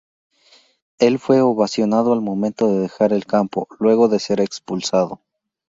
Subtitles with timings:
[0.97, 5.21] Él fue ovacionado al momento de dejar el campo, luego de ser expulsado.